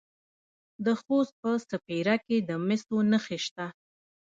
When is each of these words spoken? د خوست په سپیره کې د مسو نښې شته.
د 0.85 0.87
خوست 1.01 1.33
په 1.41 1.51
سپیره 1.69 2.15
کې 2.25 2.37
د 2.49 2.51
مسو 2.67 2.97
نښې 3.11 3.37
شته. 3.45 3.65